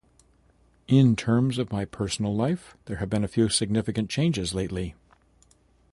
[0.87, 4.95] In terms of my personal life, there have been a few significant changes lately.